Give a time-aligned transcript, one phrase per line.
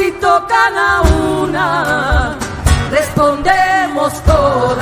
[0.00, 1.02] Si tocan a
[1.42, 2.38] una,
[2.90, 4.80] respondemos todas.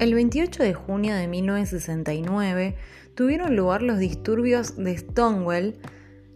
[0.00, 2.74] El 28 de junio de 1969
[3.14, 5.78] tuvieron lugar los disturbios de Stonewall,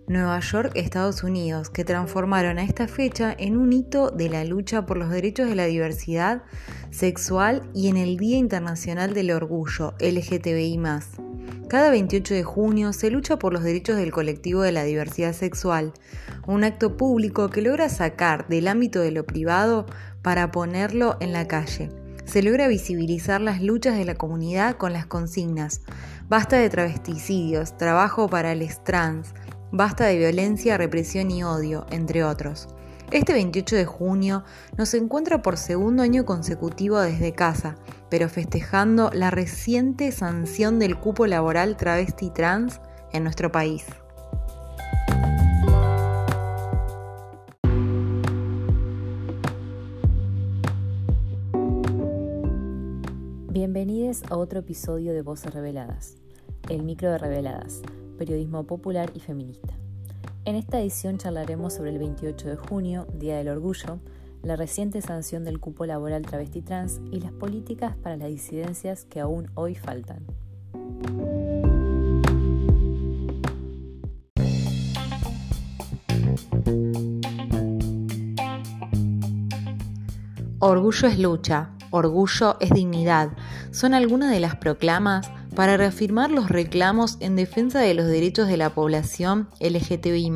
[0.07, 4.85] Nueva York, Estados Unidos, que transformaron a esta fecha en un hito de la lucha
[4.85, 6.43] por los derechos de la diversidad
[6.91, 10.79] sexual y en el Día Internacional del Orgullo LGTBI.
[11.69, 15.93] Cada 28 de junio se lucha por los derechos del colectivo de la diversidad sexual,
[16.47, 19.87] un acto público que logra sacar del ámbito de lo privado
[20.23, 21.89] para ponerlo en la calle.
[22.27, 25.83] Se logra visibilizar las luchas de la comunidad con las consignas
[26.27, 29.35] Basta de travesticidios, trabajo para les trans,
[29.75, 32.69] basta de violencia, represión y odio, entre otros.
[33.11, 34.45] Este 28 de junio
[34.79, 37.75] nos encuentra por segundo año consecutivo desde casa,
[38.09, 42.81] pero festejando la reciente sanción del cupo laboral travesti trans
[43.13, 43.85] en nuestro país.
[53.51, 56.17] Bienvenidos a otro episodio de Voces Reveladas,
[56.69, 57.83] el micro de Reveladas,
[58.15, 59.75] periodismo popular y feminista.
[60.45, 63.99] En esta edición charlaremos sobre el 28 de junio, Día del Orgullo,
[64.43, 69.21] la reciente sanción del cupo laboral travesti trans y las políticas para las disidencias que
[69.21, 70.25] aún hoy faltan.
[80.59, 83.31] Orgullo es lucha, orgullo es dignidad,
[83.71, 88.57] son algunas de las proclamas para reafirmar los reclamos en defensa de los derechos de
[88.57, 90.33] la población LGTBI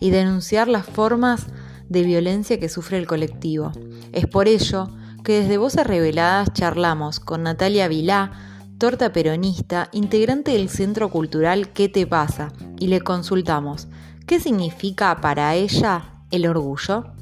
[0.00, 1.46] y denunciar las formas
[1.88, 3.72] de violencia que sufre el colectivo.
[4.12, 4.90] Es por ello
[5.22, 8.32] que desde Voces Reveladas charlamos con Natalia Vilá,
[8.78, 12.52] torta peronista, integrante del Centro Cultural ¿Qué te pasa?
[12.78, 13.88] y le consultamos,
[14.26, 17.13] ¿qué significa para ella el orgullo?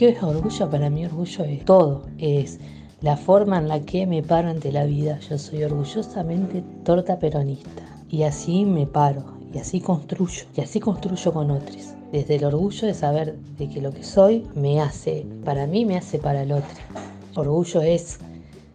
[0.00, 0.70] ¿Qué es orgullo?
[0.70, 2.58] Para mí orgullo es todo, es
[3.02, 5.18] la forma en la que me paro ante la vida.
[5.28, 11.34] Yo soy orgullosamente torta peronista y así me paro y así construyo y así construyo
[11.34, 11.92] con otros.
[12.12, 15.98] Desde el orgullo de saber de que lo que soy me hace, para mí me
[15.98, 16.78] hace para el otro.
[17.34, 18.20] Orgullo es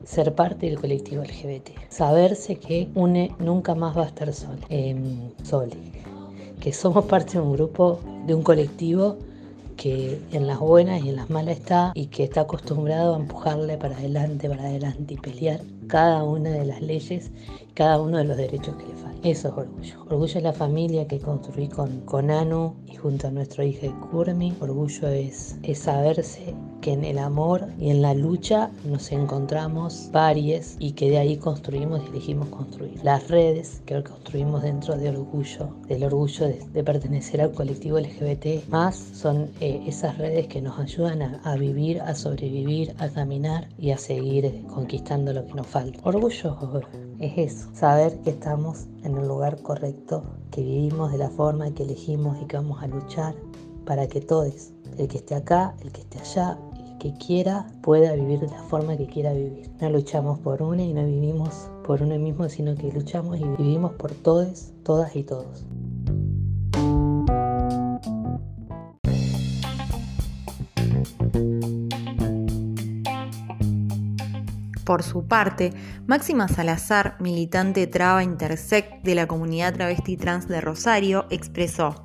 [0.03, 4.95] ser parte del colectivo LGBT, saberse que une nunca más va a estar solo, eh,
[6.59, 9.17] que somos parte de un grupo, de un colectivo
[9.75, 13.77] que en las buenas y en las malas está y que está acostumbrado a empujarle
[13.77, 17.31] para adelante, para adelante y pelear cada una de las leyes,
[17.73, 19.19] cada uno de los derechos que le faltan.
[19.23, 20.01] Eso es orgullo.
[20.09, 24.53] Orgullo es la familia que construí con, con Anu y junto a nuestro hijo Kurmi.
[24.59, 30.75] Orgullo es, es saberse que en el amor y en la lucha nos encontramos paries
[30.77, 33.03] y que de ahí construimos y elegimos construir.
[33.03, 38.95] Las redes que construimos dentro de orgullo, del orgullo de, pertenecer al colectivo LGBT, más
[38.95, 43.89] son eh, esas redes que nos ayudan a, a, vivir, a sobrevivir, a caminar y
[43.89, 45.74] a seguir conquistando lo que nos falta.
[46.03, 46.81] Orgullo
[47.19, 51.83] es eso, saber que estamos en el lugar correcto, que vivimos de la forma que
[51.83, 53.35] elegimos y que vamos a luchar
[53.85, 56.57] para que todos, el que esté acá, el que esté allá,
[56.97, 59.69] que quiera pueda vivir de la forma que quiera vivir.
[59.81, 63.91] No luchamos por una y no vivimos por uno mismo, sino que luchamos y vivimos
[63.95, 65.65] por todos, todas y todos.
[74.85, 75.73] Por su parte,
[76.05, 82.04] Máxima Salazar, militante traba intersect de la comunidad travesti trans de Rosario, expresó,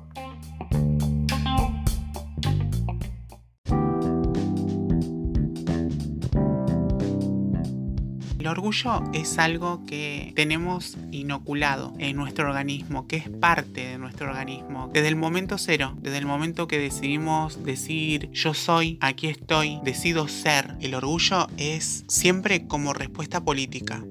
[8.51, 14.89] orgullo es algo que tenemos inoculado en nuestro organismo, que es parte de nuestro organismo.
[14.93, 20.27] Desde el momento cero, desde el momento que decidimos decir yo soy, aquí estoy, decido
[20.27, 24.03] ser, el orgullo es siempre como respuesta política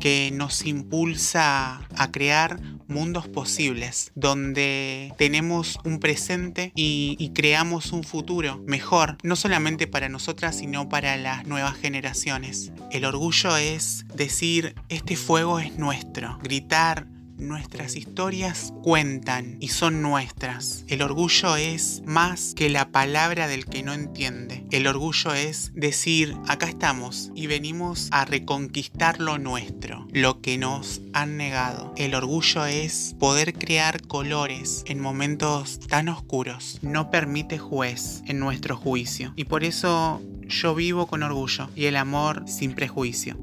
[0.00, 8.62] que nos impulsa a crear mundos posibles, donde tenemos un presente y, creamos un futuro
[8.66, 12.72] mejor, no solamente para nosotras, sino para las nuevas generaciones.
[12.90, 17.06] El orgullo es decir, este fuego es nuestro, gritar,
[17.44, 20.84] Nuestras historias cuentan y son nuestras.
[20.88, 24.64] El orgullo es más que la palabra del que no entiende.
[24.70, 31.02] El orgullo es decir, acá estamos y venimos a reconquistar lo nuestro, lo que nos
[31.12, 31.92] han negado.
[31.98, 36.78] El orgullo es poder crear colores en momentos tan oscuros.
[36.80, 39.34] No permite juez en nuestro juicio.
[39.36, 43.36] Y por eso yo vivo con orgullo y el amor sin prejuicio.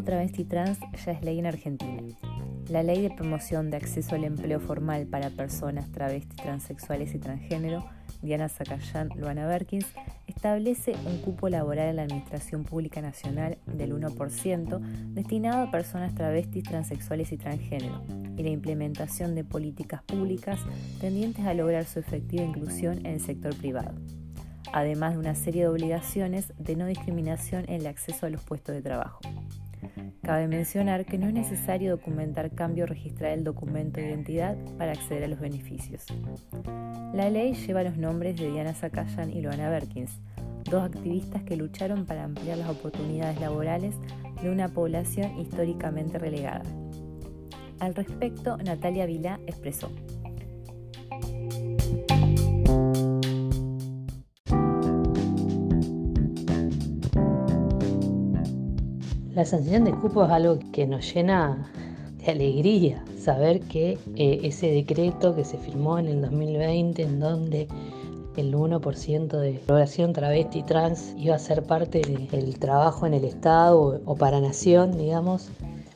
[0.00, 2.02] Travesti trans ya es ley en Argentina.
[2.70, 7.84] La ley de promoción de acceso al empleo formal para personas travestis, transexuales y transgénero,
[8.22, 9.86] Diana Zacayán, Luana Berkins,
[10.26, 14.80] establece un cupo laboral en la Administración Pública Nacional del 1%
[15.12, 18.02] destinado a personas travestis, transexuales y transgénero,
[18.36, 20.60] y la implementación de políticas públicas
[21.00, 23.92] tendientes a lograr su efectiva inclusión en el sector privado
[24.72, 28.74] además de una serie de obligaciones de no discriminación en el acceso a los puestos
[28.74, 29.20] de trabajo.
[30.22, 34.92] Cabe mencionar que no es necesario documentar cambio o registrar el documento de identidad para
[34.92, 36.06] acceder a los beneficios.
[37.12, 40.20] La ley lleva los nombres de Diana Zacayán y Loana Berkins,
[40.64, 43.96] dos activistas que lucharon para ampliar las oportunidades laborales
[44.42, 46.62] de una población históricamente relegada.
[47.80, 49.90] Al respecto, Natalia Vilá expresó.
[59.34, 61.70] La sanción de cupo es algo que nos llena
[62.18, 67.66] de alegría saber que eh, ese decreto que se firmó en el 2020 en donde
[68.36, 74.02] el 1% de población travesti trans iba a ser parte del trabajo en el Estado
[74.04, 75.48] o para nación, digamos,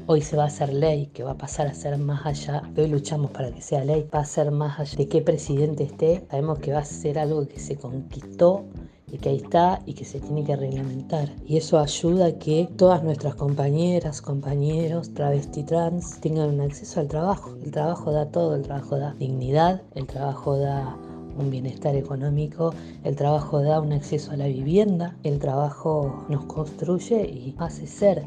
[0.06, 2.62] hoy se va a hacer ley, que va a pasar a ser más allá.
[2.74, 6.24] Hoy luchamos para que sea ley, va a ser más allá de qué presidente esté.
[6.30, 8.64] Sabemos que va a ser algo que se conquistó
[9.10, 11.30] y que ahí está y que se tiene que reglamentar.
[11.46, 17.08] Y eso ayuda a que todas nuestras compañeras, compañeros, travesti trans tengan un acceso al
[17.08, 17.56] trabajo.
[17.62, 20.96] El trabajo da todo, el trabajo da dignidad, el trabajo da
[21.38, 22.74] un bienestar económico,
[23.04, 28.24] el trabajo da un acceso a la vivienda, el trabajo nos construye y hace ser.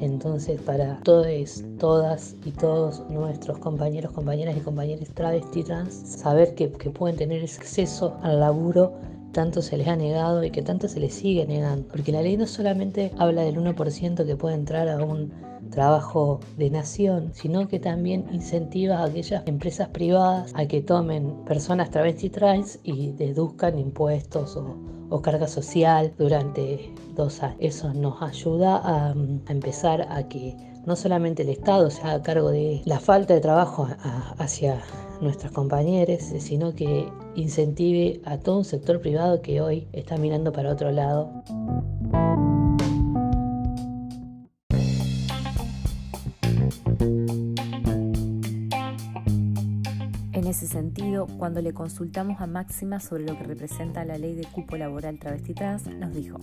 [0.00, 1.26] Entonces, para todos,
[1.78, 7.42] todas y todos nuestros compañeros, compañeras y compañeros travesti trans, saber que, que pueden tener
[7.42, 8.94] ese acceso al laburo
[9.32, 11.88] tanto se les ha negado y que tanto se les sigue negando.
[11.88, 15.32] Porque la ley no solamente habla del 1% que puede entrar a un
[15.70, 21.90] trabajo de nación, sino que también incentiva a aquellas empresas privadas a que tomen personas
[21.90, 27.56] travesti trans y deduzcan impuestos o, carga social durante dos años.
[27.60, 29.14] Eso nos ayuda a
[29.48, 33.88] empezar a que no solamente el Estado se haga cargo de la falta de trabajo
[34.38, 34.82] hacia
[35.20, 40.72] nuestros compañeros, sino que incentive a todo un sector privado que hoy está mirando para
[40.72, 41.30] otro lado.
[50.32, 54.44] En ese sentido, cuando le consultamos a Máxima sobre lo que representa la ley de
[54.44, 56.38] cupo laboral travesti trans, nos dijo,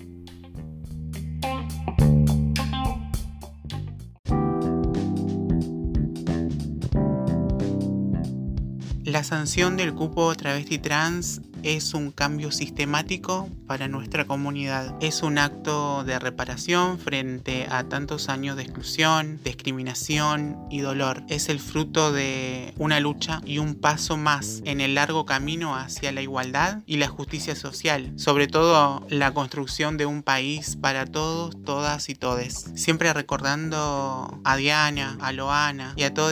[9.10, 14.96] La sanción del cupo travesti trans es un cambio sistemático para nuestra comunidad.
[15.02, 21.24] Es un acto de reparación frente a tantos años de exclusión, discriminación y dolor.
[21.28, 26.12] Es el fruto de una lucha y un paso más en el largo camino hacia
[26.12, 31.58] la igualdad y la justicia social, sobre todo la construcción de un país para todos,
[31.64, 32.70] todas y todes.
[32.76, 36.30] Siempre recordando a Diana, a Loana y a todos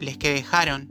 [0.00, 0.88] les que dejaron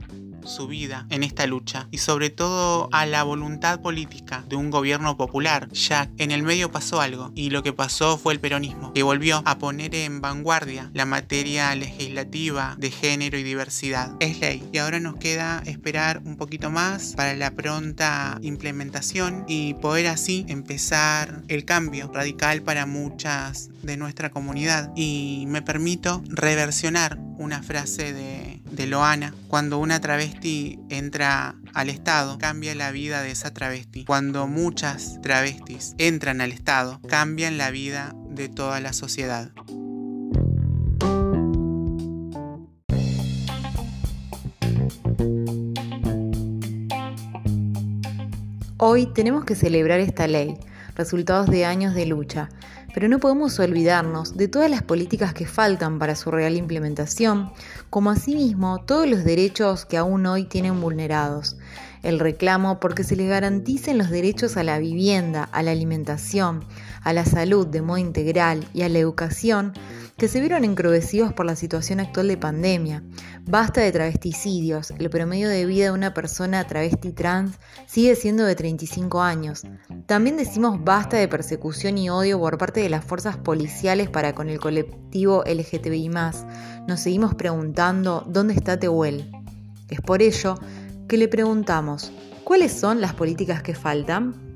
[0.48, 5.18] su vida en esta lucha y sobre todo a la voluntad política de un gobierno
[5.18, 9.04] popular, ya en el medio pasó algo y lo que pasó fue el peronismo, que
[9.04, 14.16] volvió a poner en vanguardia la materia legislativa de género y diversidad.
[14.20, 19.74] Es ley y ahora nos queda esperar un poquito más para la pronta implementación y
[19.76, 24.92] poder así empezar el cambio radical para muchas de nuestra comunidad.
[24.96, 32.38] Y me permito reversionar una frase de, de Loana, cuando una travesti entra al Estado,
[32.38, 34.06] cambia la vida de esa travesti.
[34.06, 39.52] Cuando muchas travestis entran al Estado, cambian la vida de toda la sociedad.
[48.80, 50.56] Hoy tenemos que celebrar esta ley,
[50.98, 52.50] resultados de años de lucha,
[52.94, 57.52] pero no podemos olvidarnos de todas las políticas que faltan para su real implementación,
[57.90, 61.58] como asimismo todos los derechos que aún hoy tienen vulnerados.
[62.02, 66.66] El reclamo porque se les garanticen los derechos a la vivienda, a la alimentación,
[67.04, 69.74] a la salud de modo integral y a la educación
[70.18, 73.04] que se vieron encrovecidos por la situación actual de pandemia.
[73.46, 78.56] Basta de travesticidios, el promedio de vida de una persona travesti trans sigue siendo de
[78.56, 79.64] 35 años.
[80.08, 84.50] También decimos basta de persecución y odio por parte de las fuerzas policiales para con
[84.50, 86.10] el colectivo LGTBI.
[86.88, 89.32] Nos seguimos preguntando dónde está Tehuel.
[89.90, 90.56] Es por ello
[91.08, 92.12] que le preguntamos,
[92.44, 94.47] ¿cuáles son las políticas que faltan?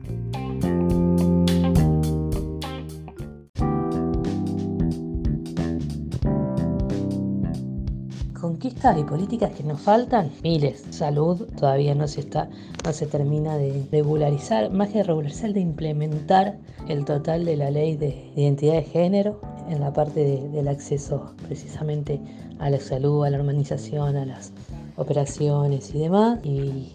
[8.41, 10.83] Conquistas y políticas que nos faltan, miles.
[10.89, 12.49] Salud todavía no se está,
[12.83, 16.57] no se termina de regularizar, más que de regularizar, de implementar
[16.89, 22.19] el total de la ley de identidad de género en la parte del acceso precisamente
[22.59, 24.51] a la salud, a la normalización, a las
[24.95, 26.91] operaciones y demás, y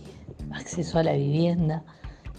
[0.52, 1.84] acceso a la vivienda.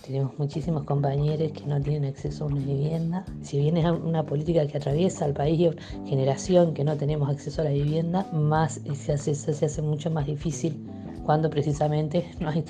[0.07, 3.25] Tenemos muchísimos compañeros que no tienen acceso a una vivienda.
[3.41, 5.69] Si bien es una política que atraviesa al país,
[6.05, 10.25] generación que no tenemos acceso a la vivienda, más se hace, se hace mucho más
[10.25, 10.81] difícil
[11.25, 12.63] cuando precisamente no hay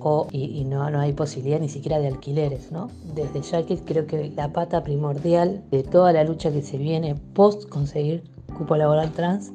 [0.00, 2.72] o, y, no, no, hay posibilidad ni siquiera de alquileres.
[2.72, 2.90] ¿no?
[3.14, 7.14] Desde ya que creo que la pata primordial de toda la lucha que se viene
[7.32, 8.24] post conseguir
[8.58, 9.52] cupo laboral trans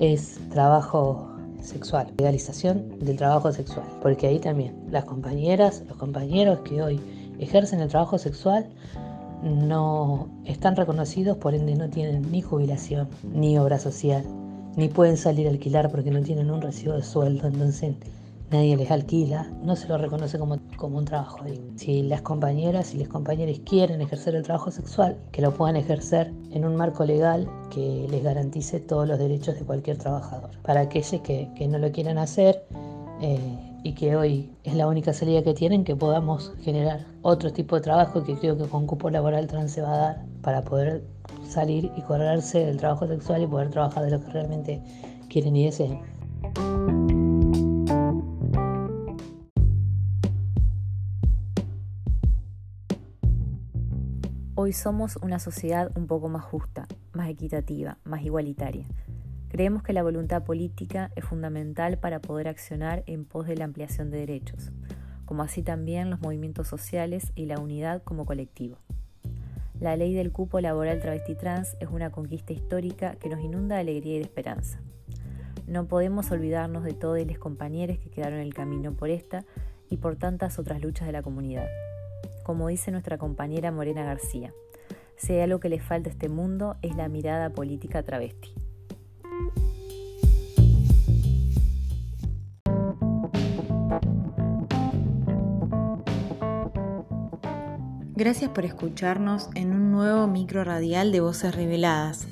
[0.00, 1.33] es trabajo
[1.64, 7.00] sexual, legalización del trabajo sexual, porque ahí también las compañeras, los compañeros que hoy
[7.38, 8.68] ejercen el trabajo sexual
[9.42, 14.24] no están reconocidos, por ende no tienen ni jubilación, ni obra social,
[14.76, 17.94] ni pueden salir a alquilar porque no tienen un recibo de sueldo, entonces
[18.54, 21.38] nadie les alquila, no se lo reconoce como, como un trabajo.
[21.76, 26.32] Si las compañeras y los compañeros quieren ejercer el trabajo sexual, que lo puedan ejercer
[26.50, 30.50] en un marco legal que les garantice todos los derechos de cualquier trabajador.
[30.62, 32.64] Para aquellos que, que no lo quieran hacer
[33.20, 37.76] eh, y que hoy es la única salida que tienen, que podamos generar otro tipo
[37.76, 41.04] de trabajo que creo que con cupo laboral trans se va a dar para poder
[41.46, 44.82] salir y correrse del trabajo sexual y poder trabajar de lo que realmente
[45.28, 46.00] quieren y deseen.
[54.64, 58.86] Hoy somos una sociedad un poco más justa, más equitativa, más igualitaria.
[59.50, 64.10] Creemos que la voluntad política es fundamental para poder accionar en pos de la ampliación
[64.10, 64.72] de derechos,
[65.26, 68.78] como así también los movimientos sociales y la unidad como colectivo.
[69.80, 73.82] La ley del cupo laboral travesti trans es una conquista histórica que nos inunda de
[73.82, 74.80] alegría y de esperanza.
[75.66, 79.44] No podemos olvidarnos de todos los compañeros que quedaron en el camino por esta
[79.90, 81.68] y por tantas otras luchas de la comunidad
[82.44, 84.54] como dice nuestra compañera Morena García.
[85.16, 88.54] Si hay algo que le falta a este mundo es la mirada política travesti.
[98.16, 102.28] Gracias por escucharnos en un nuevo micro radial de Voces Reveladas.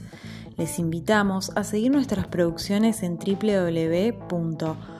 [0.57, 4.92] Les invitamos a seguir nuestras producciones en www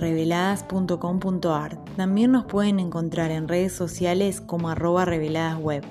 [0.00, 1.84] reveladas.com.ar.
[1.96, 5.84] También nos pueden encontrar en redes sociales como arroba reveladasweb.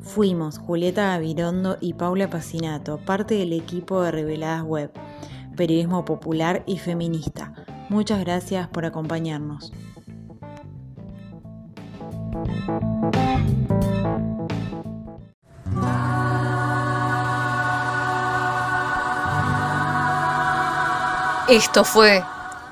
[0.00, 4.92] Fuimos Julieta Gavirondo y Paula Pacinato, parte del equipo de Reveladas Web,
[5.56, 7.54] periodismo popular y feminista.
[7.88, 9.72] Muchas gracias por acompañarnos.
[21.48, 22.22] Esto fue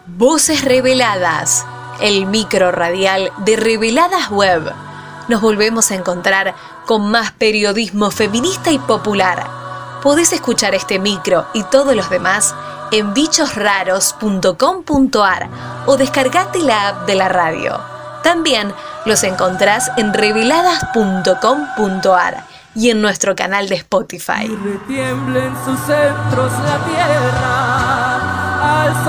[0.06, 1.66] Voces Reveladas,
[2.00, 4.72] el micro radial de Reveladas Web.
[5.28, 6.56] Nos volvemos a encontrar
[6.86, 9.46] con más periodismo feminista y popular.
[10.02, 12.52] Podés escuchar este micro y todos los demás
[12.90, 15.48] en bichosraros.com.ar
[15.86, 17.78] o descargate la app de la radio.
[18.24, 18.74] También
[19.06, 22.44] los encontrás en reveladas.com.ar
[22.74, 24.48] y en nuestro canal de Spotify.
[24.48, 29.04] sus centros la tierra al